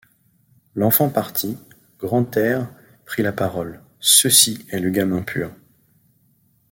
[0.73, 1.59] L’enfant parti,
[1.99, 2.67] Grantaire
[3.05, 5.51] prit la parole:— Ceci est le gamin pur.